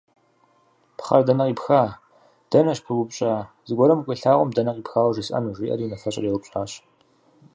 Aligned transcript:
«Пхъэр 0.97 1.23
дэнэ 1.27 1.45
къипха, 1.47 1.83
дэнэ 2.51 2.73
щыпыбупщӏа, 2.77 3.33
зыгуэрым 3.67 3.99
укъилъагъум 4.01 4.49
дэнэ 4.55 4.71
къипхауэ 4.75 5.11
жесӏэну?»– 5.17 5.55
жиӏэри 5.57 5.85
унафэщӏыр 5.85 6.27
еупщӏащ. 6.29 6.71